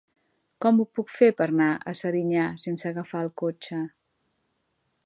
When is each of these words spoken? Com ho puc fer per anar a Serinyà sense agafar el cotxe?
Com 0.65 0.79
ho 0.79 0.85
puc 0.99 1.13
fer 1.15 1.29
per 1.41 1.47
anar 1.47 1.67
a 1.91 1.95
Serinyà 2.01 2.47
sense 2.65 2.89
agafar 2.93 3.23
el 3.29 3.31
cotxe? 3.45 3.83